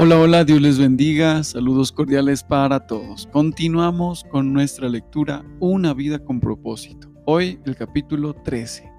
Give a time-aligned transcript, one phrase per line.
[0.00, 1.42] Hola, hola, Dios les bendiga.
[1.42, 3.26] Saludos cordiales para todos.
[3.32, 7.10] Continuamos con nuestra lectura Una vida con propósito.
[7.24, 8.92] Hoy el capítulo 13,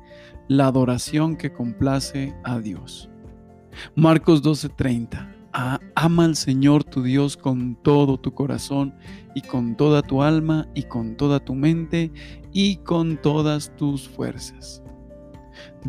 [0.49, 3.09] la adoración que complace a Dios.
[3.95, 5.33] Marcos 12:30.
[5.95, 8.93] ama al Señor tu Dios con todo tu corazón
[9.33, 12.11] y con toda tu alma y con toda tu mente
[12.51, 14.83] y con todas tus fuerzas.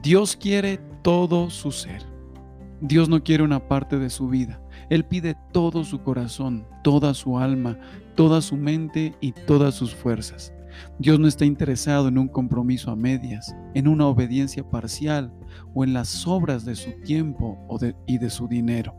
[0.01, 2.09] Dios quiere todo su ser.
[2.81, 4.63] Dios no quiere una parte de su vida.
[4.91, 7.79] Él pide todo su corazón, toda su alma,
[8.17, 10.53] toda su mente y todas sus fuerzas.
[10.99, 15.33] Dios no está interesado en un compromiso a medias, en una obediencia parcial
[15.75, 17.59] o en las obras de su tiempo
[18.07, 18.95] y de su dinero.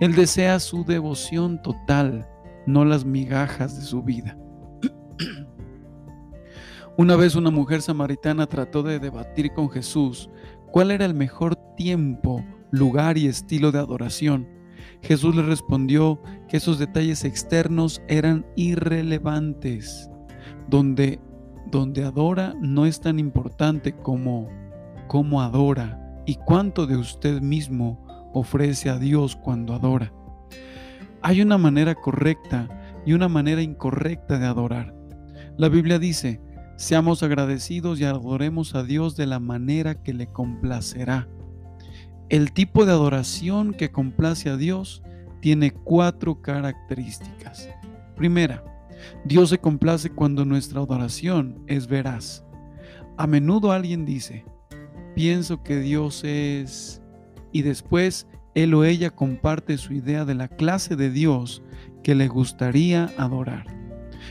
[0.00, 2.28] Él desea su devoción total,
[2.66, 4.36] no las migajas de su vida.
[6.96, 10.28] Una vez una mujer samaritana trató de debatir con Jesús
[10.70, 14.59] cuál era el mejor tiempo, lugar y estilo de adoración.
[15.02, 20.10] Jesús le respondió que esos detalles externos eran irrelevantes.
[20.68, 21.20] Donde,
[21.70, 24.48] donde adora no es tan importante como
[25.08, 30.12] cómo adora y cuánto de usted mismo ofrece a Dios cuando adora.
[31.22, 32.68] Hay una manera correcta
[33.04, 34.94] y una manera incorrecta de adorar.
[35.56, 36.40] La Biblia dice,
[36.76, 41.28] seamos agradecidos y adoremos a Dios de la manera que le complacerá.
[42.30, 45.02] El tipo de adoración que complace a Dios
[45.40, 47.68] tiene cuatro características.
[48.14, 48.62] Primera,
[49.24, 52.44] Dios se complace cuando nuestra adoración es veraz.
[53.16, 54.44] A menudo alguien dice,
[55.16, 57.02] pienso que Dios es...
[57.50, 61.64] y después él o ella comparte su idea de la clase de Dios
[62.04, 63.66] que le gustaría adorar.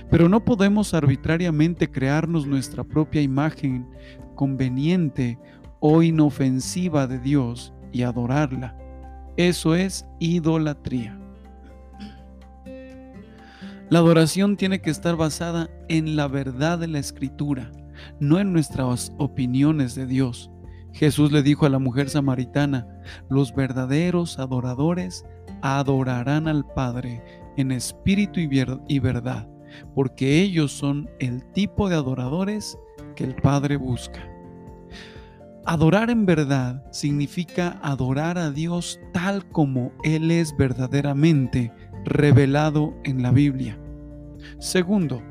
[0.09, 3.89] Pero no podemos arbitrariamente crearnos nuestra propia imagen
[4.35, 5.37] conveniente
[5.81, 8.75] o inofensiva de Dios y adorarla.
[9.37, 11.19] Eso es idolatría.
[13.89, 17.71] La adoración tiene que estar basada en la verdad de la escritura,
[18.19, 20.51] no en nuestras opiniones de Dios.
[20.93, 22.87] Jesús le dijo a la mujer samaritana,
[23.29, 25.25] los verdaderos adoradores
[25.61, 27.23] adorarán al Padre
[27.57, 29.49] en espíritu y verdad,
[29.95, 32.77] porque ellos son el tipo de adoradores
[33.15, 34.19] que el Padre busca.
[35.65, 41.71] Adorar en verdad significa adorar a Dios tal como Él es verdaderamente
[42.05, 43.77] revelado en la Biblia.
[44.59, 45.21] Segundo,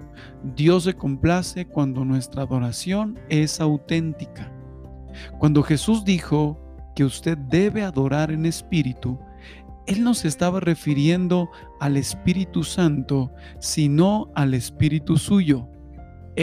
[0.55, 4.53] Dios se complace cuando nuestra adoración es auténtica.
[5.39, 6.61] Cuando Jesús dijo
[6.95, 9.19] que usted debe adorar en espíritu,
[9.87, 11.49] Él no se estaba refiriendo
[11.81, 15.69] al Espíritu Santo, sino al Espíritu suyo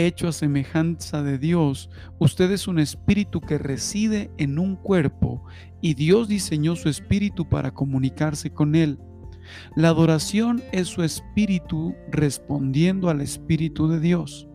[0.04, 5.44] hecho a semejanza de Dios, usted es un espíritu que reside en un cuerpo
[5.80, 8.98] y Dios diseñó su espíritu para comunicarse con él.
[9.74, 14.48] La adoración es su espíritu respondiendo al espíritu de Dios.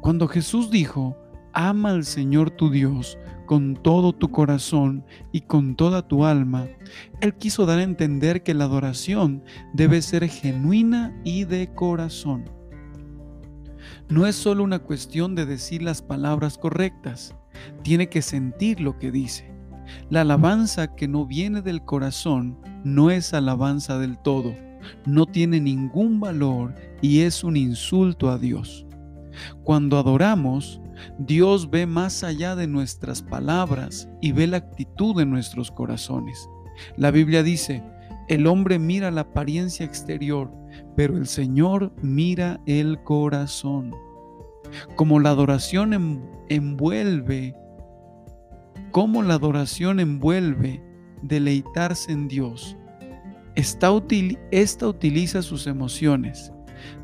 [0.00, 1.16] Cuando Jesús dijo,
[1.52, 6.68] ama al Señor tu Dios con todo tu corazón y con toda tu alma,
[7.20, 9.42] Él quiso dar a entender que la adoración
[9.74, 12.61] debe ser genuina y de corazón.
[14.12, 17.34] No es solo una cuestión de decir las palabras correctas,
[17.82, 19.50] tiene que sentir lo que dice.
[20.10, 24.54] La alabanza que no viene del corazón no es alabanza del todo,
[25.06, 28.84] no tiene ningún valor y es un insulto a Dios.
[29.64, 30.82] Cuando adoramos,
[31.18, 36.50] Dios ve más allá de nuestras palabras y ve la actitud de nuestros corazones.
[36.98, 37.82] La Biblia dice,
[38.28, 40.52] el hombre mira la apariencia exterior,
[40.96, 43.94] pero el Señor mira el corazón.
[44.96, 47.54] Como la adoración envuelve,
[48.90, 50.82] como la adoración envuelve
[51.22, 52.76] deleitarse en Dios.
[53.54, 53.90] Esta,
[54.50, 56.52] esta utiliza sus emociones.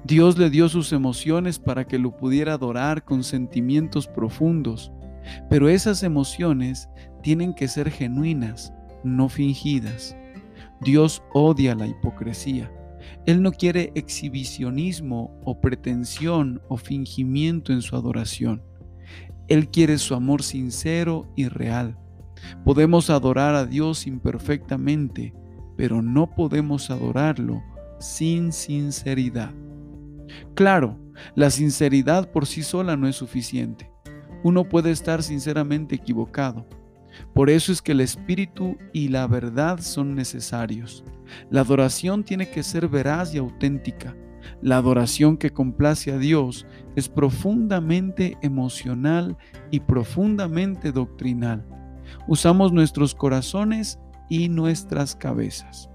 [0.05, 4.91] Dios le dio sus emociones para que lo pudiera adorar con sentimientos profundos,
[5.51, 6.89] pero esas emociones
[7.23, 8.73] tienen que ser genuinas,
[9.05, 10.17] no fingidas.
[10.81, 12.71] Dios odia la hipocresía.
[13.27, 18.63] Él no quiere exhibicionismo o pretensión o fingimiento en su adoración.
[19.49, 21.99] Él quiere su amor sincero y real.
[22.65, 25.35] Podemos adorar a Dios imperfectamente,
[25.77, 27.63] pero no podemos adorarlo
[27.99, 29.53] sin sinceridad.
[30.55, 30.99] Claro,
[31.35, 33.91] la sinceridad por sí sola no es suficiente.
[34.45, 36.67] Uno puede estar sinceramente equivocado,
[37.35, 41.05] por eso es que el Espíritu y la verdad son necesarios.
[41.51, 44.17] La adoración tiene que ser veraz y auténtica.
[44.63, 46.67] La adoración que complace a Dios
[46.97, 49.37] es profundamente emocional
[49.71, 51.65] y profundamente doctrinal.
[52.27, 53.99] Usamos nuestros corazones
[54.29, 55.91] y nuestras cabezas.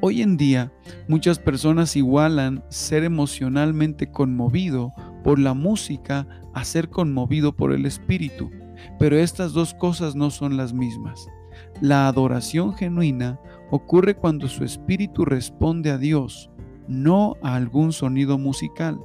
[0.00, 0.72] Hoy en día,
[1.08, 8.50] muchas personas igualan ser emocionalmente conmovido por la música a ser conmovido por el Espíritu,
[8.98, 11.28] pero estas dos cosas no son las mismas.
[11.80, 13.40] La adoración genuina
[13.70, 16.50] ocurre cuando su espíritu responde a Dios,
[16.88, 18.98] no a algún sonido musical.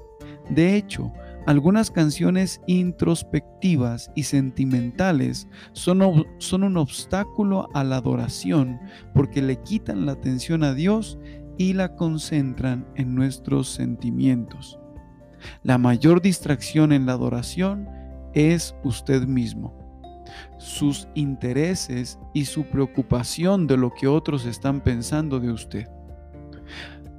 [0.49, 1.11] De hecho,
[1.45, 8.79] algunas canciones introspectivas y sentimentales son, un obstáculo a la adoración
[9.13, 11.19] porque le quitan la atención a Dios
[11.57, 14.79] y la concentran en nuestros sentimientos.
[15.61, 17.87] La mayor distracción en la adoración
[18.33, 19.84] es usted mismo.
[20.57, 25.87] Sus intereses y su preocupación de lo que otros están pensando de usted.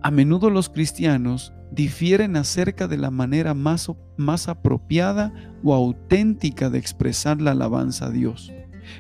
[0.03, 5.33] A menudo los cristianos difieren acerca de la manera más, más apropiada
[5.65, 8.53] o auténtica de expresar la alabanza a Dios.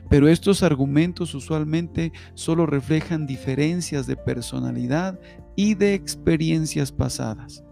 [0.08, 5.18] Pero estos argumentos usualmente solo reflejan diferencias de personalidad
[5.54, 7.62] y de experiencias pasadas.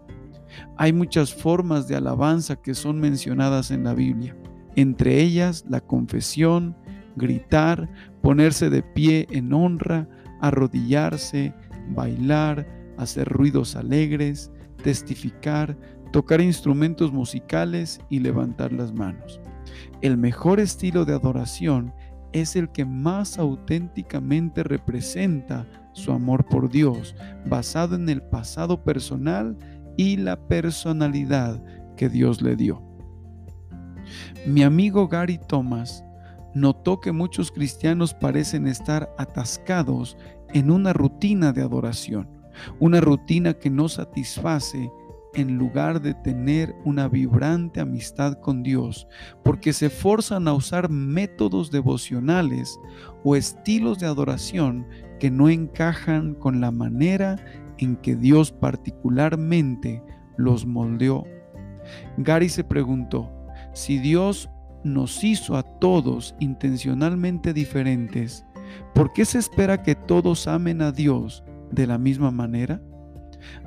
[0.77, 4.35] Hay muchas formas de alabanza que son mencionadas en la Biblia,
[4.75, 6.75] entre ellas la confesión,
[7.15, 7.89] gritar,
[8.21, 10.07] ponerse de pie en honra,
[10.41, 11.53] arrodillarse,
[11.89, 12.67] bailar,
[12.97, 14.51] hacer ruidos alegres,
[14.83, 15.77] testificar,
[16.11, 19.39] tocar instrumentos musicales y levantar las manos.
[20.01, 21.93] El mejor estilo de adoración
[22.31, 29.57] es el que más auténticamente representa su amor por Dios, basado en el pasado personal
[29.97, 31.63] y la personalidad
[31.95, 32.84] que Dios le dio.
[34.45, 36.03] Mi amigo Gary Thomas
[36.53, 40.17] notó que muchos cristianos parecen estar atascados
[40.53, 42.35] en una rutina de adoración
[42.79, 44.91] una rutina que no satisface
[45.33, 49.05] en lugar de tener una vibrante amistad con Dios,
[49.43, 52.79] porque se forzan a usar métodos devocionales
[53.23, 54.87] o estilos de adoración
[55.19, 57.35] que no encajan con la manera
[57.79, 60.01] en que Dios particularmente
[60.37, 61.25] los moldeó.
[62.17, 63.29] Gary se preguntó,
[63.75, 64.49] si Dios
[64.85, 68.45] nos hizo a todos intencionalmente diferentes,
[68.93, 72.81] ¿por qué se espera que todos amen a Dios de la misma manera?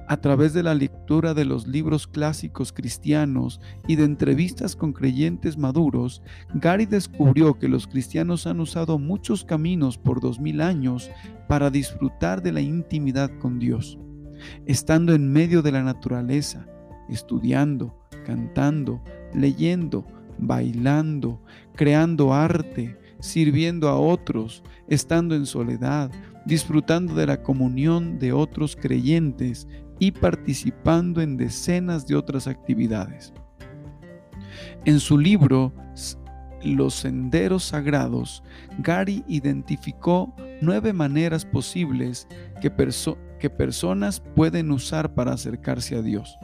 [0.08, 5.58] A través de la lectura de los libros clásicos cristianos y de entrevistas con creyentes
[5.58, 6.22] maduros,
[6.54, 11.10] Gary descubrió que los cristianos han usado muchos caminos por dos mil años
[11.48, 13.98] para disfrutar de la intimidad con Dios.
[14.64, 16.66] Estando en medio de la naturaleza,
[17.10, 17.94] estudiando,
[18.24, 19.02] cantando,
[19.34, 20.06] leyendo,
[20.38, 21.40] bailando,
[21.74, 26.10] creando arte, sirviendo a otros, estando en soledad,
[26.44, 33.32] disfrutando de la comunión de otros creyentes y participando en decenas de otras actividades.
[34.84, 35.72] En su libro
[36.62, 38.42] Los Senderos Sagrados,
[38.78, 42.26] Gary identificó nueve maneras posibles
[42.60, 42.70] que,
[43.50, 46.38] personas pueden usar para acercarse a Dios.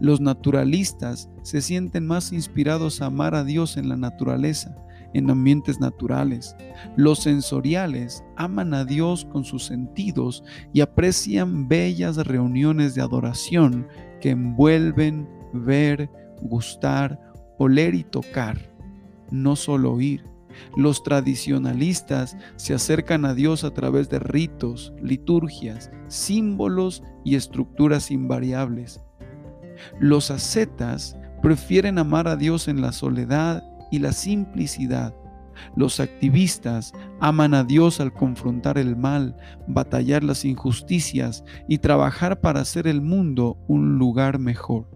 [0.00, 4.76] Los naturalistas se sienten más inspirados a amar a Dios en la naturaleza,
[5.14, 6.56] en ambientes naturales.
[6.96, 13.86] Los sensoriales aman a Dios con sus sentidos y aprecian bellas reuniones de adoración
[14.20, 16.10] que envuelven ver,
[16.42, 17.20] gustar,
[17.58, 18.58] oler y tocar,
[19.30, 20.24] no solo oír.
[20.76, 29.00] Los tradicionalistas se acercan a Dios a través de ritos, liturgias, símbolos y estructuras invariables.
[29.98, 35.14] Los ascetas prefieren amar a Dios en la soledad y la simplicidad.
[35.76, 42.60] Los activistas aman a Dios al confrontar el mal, batallar las injusticias y trabajar para
[42.60, 44.88] hacer el mundo un lugar mejor.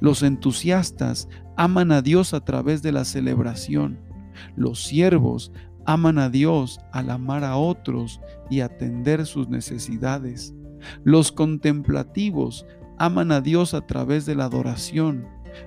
[0.00, 4.00] Los entusiastas aman a Dios a través de la celebración.
[4.56, 5.52] Los siervos
[5.86, 10.54] aman a Dios al amar a otros y atender sus necesidades.
[11.02, 12.66] Los contemplativos
[12.98, 15.26] aman a Dios a través de la adoración.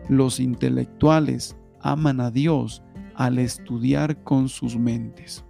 [0.09, 2.83] Los intelectuales aman a Dios
[3.15, 5.43] al estudiar con sus mentes.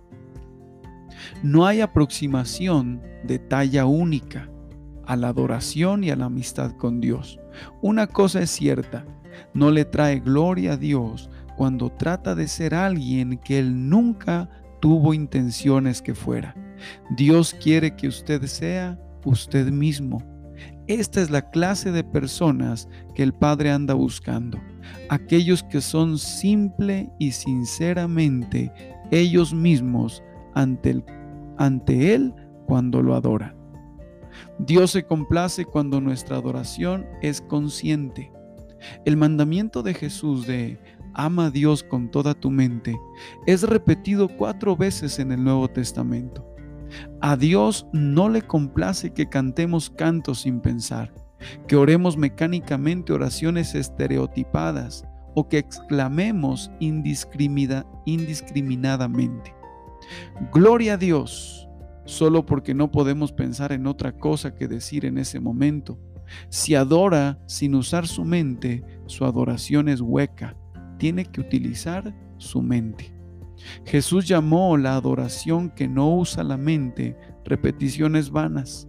[1.43, 4.49] No hay aproximación de talla única
[5.05, 7.39] a la adoración y a la amistad con Dios.
[7.81, 9.05] Una cosa es cierta,
[9.53, 15.13] no le trae gloria a Dios cuando trata de ser alguien que Él nunca tuvo
[15.13, 16.55] intenciones que fuera.
[17.09, 20.21] Dios quiere que usted sea usted mismo
[20.87, 24.59] esta es la clase de personas que el Padre anda buscando.
[25.09, 28.71] Aquellos que son simple y sinceramente
[29.11, 31.03] ellos mismos ante,
[32.13, 32.33] Él
[32.65, 33.55] cuando lo adoran.
[34.59, 38.31] Dios se complace cuando nuestra adoración es consciente.
[39.05, 40.79] El mandamiento de Jesús de
[41.13, 42.95] ama a Dios con toda tu mente
[43.45, 46.56] es repetido cuatro veces en el Nuevo Testamento.
[47.21, 51.13] A Dios no le complace que cantemos cantos sin pensar,
[51.67, 59.53] que oremos mecánicamente oraciones estereotipadas o que exclamemos indiscriminadamente.
[60.51, 61.69] Gloria a Dios,
[62.05, 65.99] solo porque no podemos pensar en otra cosa que decir en ese momento.
[66.49, 70.55] Si adora sin usar su mente, su adoración es hueca.
[70.97, 73.16] Tiene que utilizar su mente.
[73.85, 78.87] Jesús llamó la adoración que no usa la mente repeticiones vanas.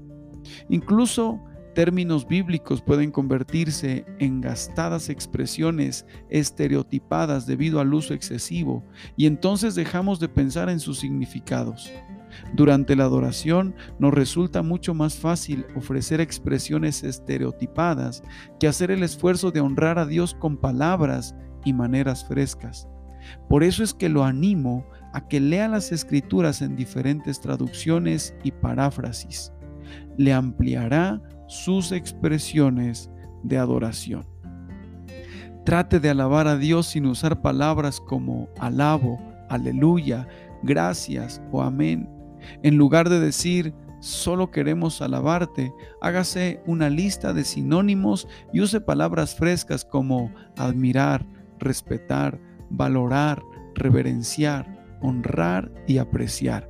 [0.68, 1.40] Incluso
[1.74, 8.84] términos bíblicos pueden convertirse en gastadas expresiones estereotipadas debido al uso excesivo
[9.16, 11.92] y entonces dejamos de pensar en sus significados.
[12.52, 18.22] Durante la adoración nos resulta mucho más fácil ofrecer expresiones estereotipadas
[18.58, 21.34] que hacer el esfuerzo de honrar a Dios con palabras
[21.64, 22.88] y maneras frescas.
[23.48, 28.52] Por eso es que lo animo a que lea las escrituras en diferentes traducciones y
[28.52, 29.52] paráfrasis.
[30.16, 33.10] Le ampliará sus expresiones
[33.42, 34.26] de adoración.
[35.64, 39.18] Trate de alabar a Dios sin usar palabras como alabo,
[39.48, 40.26] aleluya,
[40.62, 42.08] gracias o amén.
[42.62, 49.34] En lugar de decir solo queremos alabarte, hágase una lista de sinónimos y use palabras
[49.34, 51.26] frescas como admirar,
[51.58, 52.40] respetar,
[52.70, 53.42] valorar,
[53.74, 54.66] reverenciar,
[55.00, 56.68] honrar y apreciar.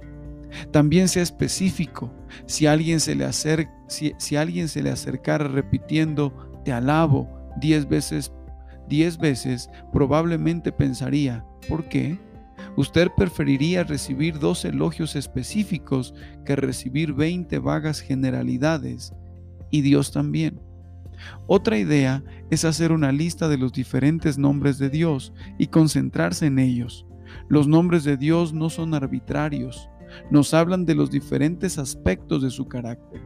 [0.71, 2.13] También sea específico.
[2.47, 6.33] Si alguien se le, acerca, si, alguien se le acercara repitiendo
[6.65, 7.29] te alabo
[7.61, 8.33] diez veces,
[8.89, 12.19] diez veces, probablemente pensaría, ¿por qué?
[12.77, 16.15] Usted preferiría recibir dos elogios específicos
[16.45, 19.13] que recibir veinte vagas generalidades,
[19.71, 20.61] y Dios también.
[21.47, 26.59] Otra idea es hacer una lista de los diferentes nombres de Dios y concentrarse en
[26.59, 27.07] ellos.
[27.49, 29.89] Los nombres de Dios no son arbitrarios,
[30.31, 33.23] nos hablan de los diferentes aspectos de su carácter.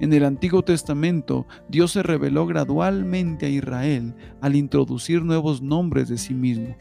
[0.00, 6.18] En el Antiguo Testamento, Dios se reveló gradualmente a Israel al introducir nuevos nombres de
[6.18, 6.76] sí mismo.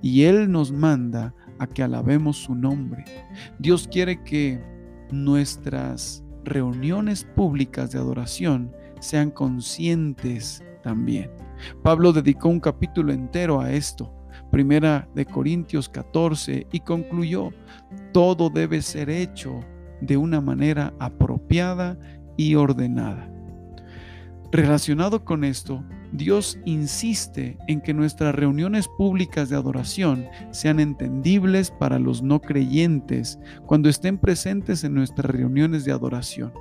[0.00, 3.04] Y Él nos manda a que alabemos su nombre.
[3.58, 4.60] Dios quiere que
[5.10, 11.30] nuestras reuniones públicas de adoración sean conscientes también.
[11.82, 14.12] Pablo dedicó un capítulo entero a esto,
[14.50, 17.50] primera de Corintios 14, y concluyó,
[18.12, 19.60] todo debe ser hecho
[20.00, 21.98] de una manera apropiada
[22.36, 23.30] y ordenada.
[24.52, 31.98] Relacionado con esto, Dios insiste en que nuestras reuniones públicas de adoración sean entendibles para
[31.98, 36.52] los no creyentes cuando estén presentes en nuestras reuniones de adoración.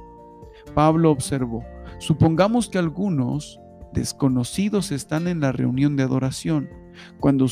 [0.73, 1.63] Pablo observó,
[1.99, 3.59] supongamos que algunos
[3.93, 6.69] desconocidos están en la reunión de adoración.
[7.19, 7.45] Cuando,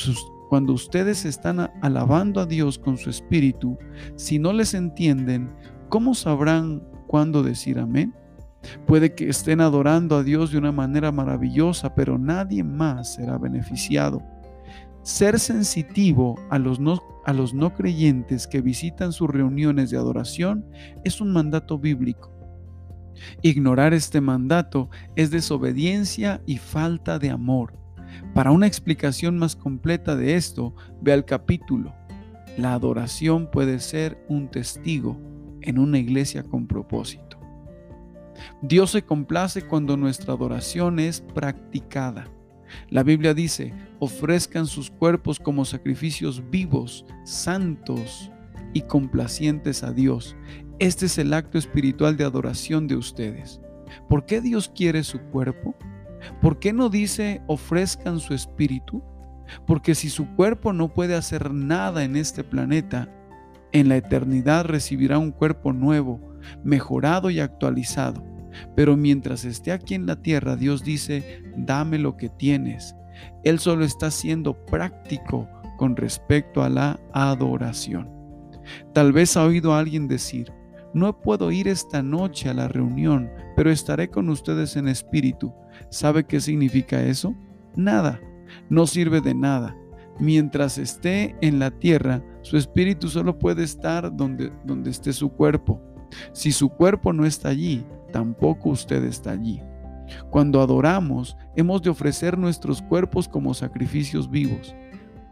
[0.73, 3.77] ustedes están alabando a Dios con su espíritu,
[4.15, 5.51] si no les entienden,
[5.89, 8.13] ¿cómo sabrán cuándo decir amén?
[8.85, 14.21] Puede que estén adorando a Dios de una manera maravillosa, pero nadie más será beneficiado.
[15.01, 20.65] Ser sensitivo a los no creyentes que visitan sus reuniones de adoración
[21.03, 22.32] es un mandato bíblico.
[23.41, 27.73] Ignorar este mandato es desobediencia y falta de amor.
[28.33, 31.93] Para una explicación más completa de esto, ve al capítulo.
[32.57, 35.19] La adoración puede ser un testigo
[35.61, 37.39] en una iglesia con propósito.
[38.61, 42.27] Dios se complace cuando nuestra adoración es practicada.
[42.89, 48.31] La Biblia dice, ofrezcan sus cuerpos como sacrificios vivos, santos
[48.73, 50.35] y complacientes a Dios.
[50.83, 53.61] Este es el acto espiritual de adoración de ustedes.
[54.09, 55.77] ¿Por qué Dios quiere su cuerpo?
[56.41, 59.01] ¿Por qué no dice ofrezcan su espíritu?
[59.65, 63.07] Porque si su cuerpo no puede hacer nada en este planeta,
[63.71, 66.19] en la eternidad recibirá un cuerpo nuevo,
[66.65, 68.21] mejorado y actualizado.
[68.75, 72.93] Pero mientras esté aquí en la tierra, Dios dice, dame lo que tienes.
[73.45, 75.47] Él solo está siendo práctico
[75.77, 78.09] con respecto a la adoración.
[78.93, 80.51] Tal vez ha oído alguien decir,
[80.93, 85.53] no puedo ir esta noche a la reunión, pero estaré con ustedes en espíritu.
[85.89, 87.33] ¿Sabe qué significa eso?
[87.75, 88.19] Nada.
[88.69, 89.75] No sirve de nada.
[90.19, 95.81] Mientras esté en la tierra, su espíritu solo puede estar donde, donde esté su cuerpo.
[96.31, 99.59] Si su cuerpo no está allí, tampoco usted está allí.
[100.29, 104.75] Cuando adoramos, hemos de ofrecer nuestros cuerpos como sacrificios vivos.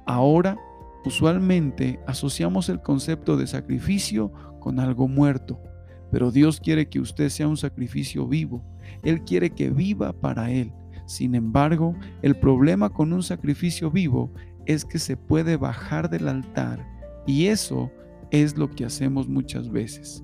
[0.06, 0.58] Ahora,
[1.06, 5.62] usualmente asociamos el concepto de sacrificio con algo muerto,
[6.10, 8.64] pero Dios quiere que usted sea un sacrificio vivo.
[9.04, 10.72] Él quiere que viva para Él.
[11.06, 14.32] Sin embargo, el problema con un sacrificio vivo
[14.66, 16.86] es que se puede bajar del altar
[17.26, 17.92] y eso
[18.32, 20.24] es lo que hacemos muchas veces.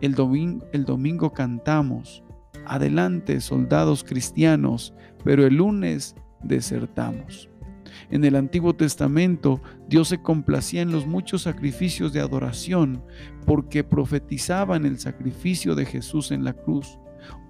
[0.00, 2.24] El domingo, cantamos,
[2.66, 7.48] adelante soldados cristianos, pero el lunes desertamos.
[8.10, 13.02] En el Antiguo Testamento, Dios se complacía en los muchos sacrificios de adoración
[13.46, 16.98] porque profetizaban el sacrificio de Jesús en la cruz.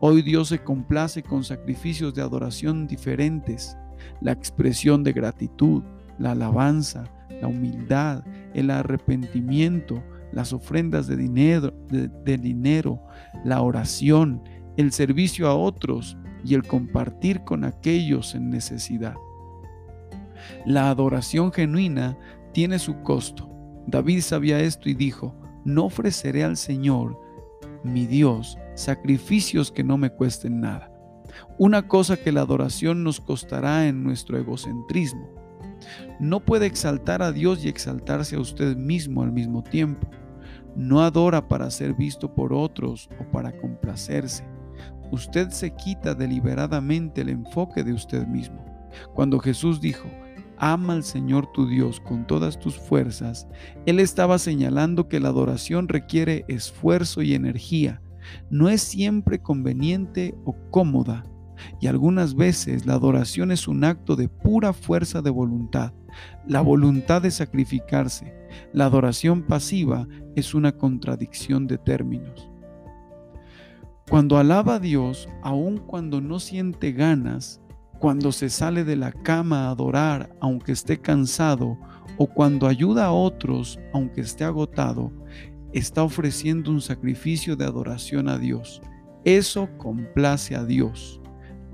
[0.01, 3.77] Hoy Dios se complace con sacrificios de adoración diferentes,
[4.21, 5.83] la expresión de gratitud,
[6.19, 7.05] la alabanza,
[7.41, 8.25] la humildad,
[8.55, 13.01] el arrepentimiento, las ofrendas de dinero, de, dinero,
[13.45, 14.43] la oración,
[14.77, 19.15] el servicio a otros y el compartir con aquellos en necesidad.
[20.65, 22.19] La adoración genuina
[22.53, 23.51] tiene su costo.
[23.87, 25.35] David sabía esto y dijo,
[25.65, 27.21] no ofreceré al Señor,
[27.83, 30.91] mi Dios, sacrificios que no me cuesten nada.
[31.59, 35.29] Una cosa que la adoración nos costará en nuestro egocentrismo.
[36.21, 40.09] No puede exaltar a Dios y exaltarse a usted mismo al mismo tiempo.
[40.77, 44.45] No adora para ser visto por otros o para complacerse.
[45.11, 48.65] Usted se quita deliberadamente el enfoque de usted mismo.
[49.15, 50.09] Cuando Jesús dijo,
[50.59, 53.47] ama al Señor tu Dios con todas tus fuerzas,
[53.87, 58.01] Él estaba señalando que la adoración requiere esfuerzo y energía.
[58.51, 61.25] No es siempre conveniente o cómoda.
[61.81, 65.93] Y algunas veces la adoración es un acto de pura fuerza de voluntad,
[66.47, 68.35] la voluntad de sacrificarse.
[68.73, 72.51] La adoración pasiva es una contradicción de términos.
[74.09, 77.61] Cuando alaba a Dios, aun cuando no siente ganas,
[78.05, 81.79] cuando se sale de la cama a adorar aunque esté cansado
[82.19, 85.11] o cuando ayuda a otros aunque esté agotado,
[85.73, 88.83] está ofreciendo un sacrificio de adoración a Dios.
[89.25, 91.19] Eso complace a Dios.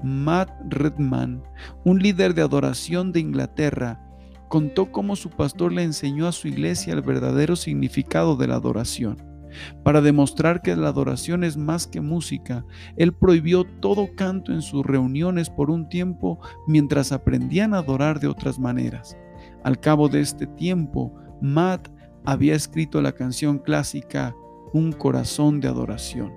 [0.05, 1.43] Matt Redman,
[1.85, 4.01] un líder de adoración de Inglaterra,
[4.49, 9.30] contó cómo su pastor le enseñó a su iglesia el verdadero significado de la adoración.
[9.83, 12.65] Para demostrar que la adoración es más que música,
[12.97, 18.29] él prohibió todo canto en sus reuniones por un tiempo mientras aprendían a adorar de
[18.29, 19.17] otras maneras.
[19.63, 21.89] Al cabo de este tiempo, Matt
[22.25, 24.35] había escrito la canción clásica
[24.73, 26.33] Un corazón de adoración.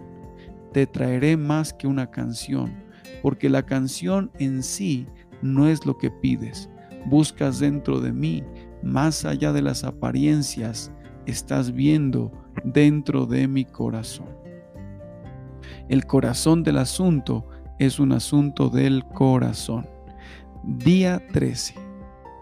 [0.71, 2.83] Te traeré más que una canción,
[3.21, 5.07] porque la canción en sí
[5.41, 6.69] no es lo que pides.
[7.05, 8.43] Buscas dentro de mí,
[8.81, 10.91] más allá de las apariencias,
[11.25, 12.31] estás viendo
[12.63, 14.27] dentro de mi corazón.
[15.89, 17.47] El corazón del asunto
[17.79, 19.87] es un asunto del corazón.
[20.63, 21.75] Día 13.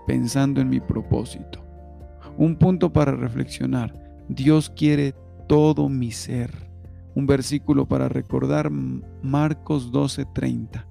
[0.05, 1.65] Pensando en mi propósito.
[2.37, 3.93] Un punto para reflexionar.
[4.29, 5.15] Dios quiere
[5.47, 6.51] todo mi ser.
[7.15, 10.85] Un versículo para recordar Marcos 12:30.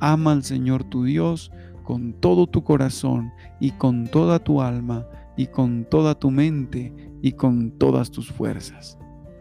[0.00, 1.52] Ama al Señor tu Dios
[1.84, 7.32] con todo tu corazón y con toda tu alma y con toda tu mente y
[7.32, 8.98] con todas tus fuerzas.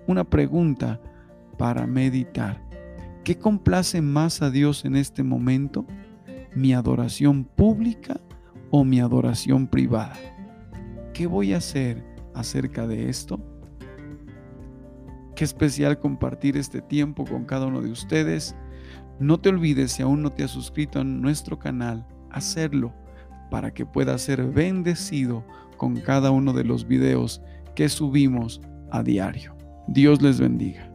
[0.07, 1.01] Una pregunta
[1.57, 2.63] para meditar.
[3.23, 5.85] ¿Qué complace más a Dios en este momento?
[6.55, 8.21] ¿Mi adoración pública
[8.69, 10.15] o mi adoración privada?
[11.13, 13.39] ¿Qué voy a hacer acerca de esto?
[15.35, 18.55] Qué especial compartir este tiempo con cada uno de ustedes.
[19.19, 22.93] No te olvides, si aún no te has suscrito a nuestro canal, hacerlo
[23.49, 25.43] para que puedas ser bendecido
[25.77, 27.41] con cada uno de los videos
[27.75, 29.55] que subimos a diario.
[29.87, 30.91] Dios les bendiga.